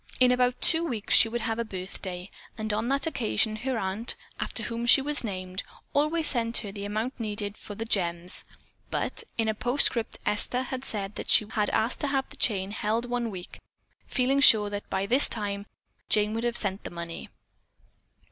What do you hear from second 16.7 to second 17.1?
the